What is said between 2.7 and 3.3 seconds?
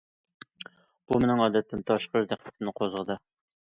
قوزغىدى.